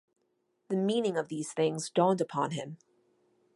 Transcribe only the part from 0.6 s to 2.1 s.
The meaning of these things